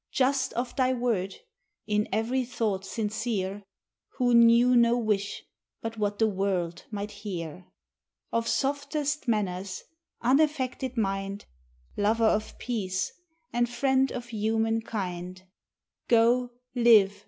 Just 0.11 0.51
of 0.53 0.75
thy 0.75 0.93
word, 0.93 1.35
in 1.85 2.07
every 2.11 2.43
thought 2.43 2.83
sincere, 2.83 3.61
Who 4.17 4.33
knew 4.33 4.75
no 4.75 4.97
wish 4.97 5.43
but 5.83 5.99
what 5.99 6.17
the 6.17 6.25
world 6.27 6.85
might 6.89 7.11
hear: 7.11 7.67
Of 8.31 8.47
softest 8.47 9.27
manners, 9.27 9.83
unaffected 10.19 10.97
mind, 10.97 11.45
Lover 11.95 12.25
of 12.25 12.57
peace, 12.57 13.11
and 13.53 13.69
friend 13.69 14.11
of 14.11 14.29
human 14.29 14.81
kind: 14.81 15.43
Go 16.07 16.49
live! 16.73 17.13